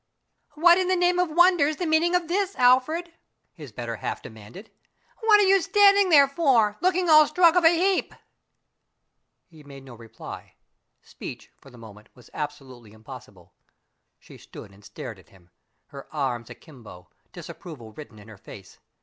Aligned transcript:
"What 0.55 0.79
in 0.79 0.87
the 0.87 0.95
name 0.95 1.19
of 1.19 1.29
wonder's 1.29 1.75
the 1.77 1.85
meaning 1.85 2.15
of 2.15 2.27
this, 2.27 2.55
Alfred?" 2.55 3.13
his 3.53 3.71
better 3.71 3.97
half 3.97 4.19
demanded. 4.19 4.71
"What 5.19 5.39
are 5.39 5.43
you 5.43 5.61
standing 5.61 6.09
there 6.09 6.27
for, 6.27 6.79
looking 6.81 7.07
all 7.07 7.27
struck 7.27 7.53
of 7.55 7.63
a 7.63 7.69
heap?" 7.69 8.15
He 9.45 9.61
made 9.61 9.83
no 9.83 9.93
reply. 9.93 10.55
Speech, 11.03 11.51
for 11.59 11.69
the 11.69 11.77
moment, 11.77 12.09
was 12.15 12.31
absolutely 12.33 12.93
impossible. 12.93 13.53
She 14.17 14.39
stood 14.39 14.71
and 14.71 14.83
stared 14.83 15.19
at 15.19 15.29
him, 15.29 15.51
her 15.89 16.11
arms 16.11 16.49
akimbo, 16.49 17.11
disapproval 17.31 17.93
written 17.93 18.17
in 18.17 18.27
her 18.27 18.39
face. 18.39 18.79